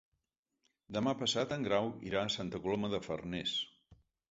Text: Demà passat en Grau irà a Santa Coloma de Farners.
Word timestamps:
Demà 0.97 1.13
passat 1.19 1.53
en 1.57 1.67
Grau 1.67 1.91
irà 2.09 2.25
a 2.25 2.33
Santa 2.39 2.65
Coloma 2.65 2.93
de 2.97 3.03
Farners. 3.11 3.57